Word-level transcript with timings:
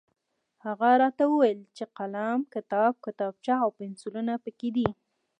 هغه 0.65 0.89
راته 1.01 1.23
وویل 1.27 1.59
چې 1.77 1.83
قلم، 1.97 2.39
کتاب، 2.53 2.91
کتابچه 3.05 3.53
او 3.63 3.69
پنسلونه 3.77 4.33
پکې 4.43 4.69
دي. 4.75 4.87